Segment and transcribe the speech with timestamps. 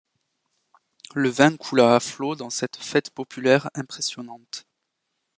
[1.13, 4.65] Le vin coula à flots dans cette fête populaire impressionnante.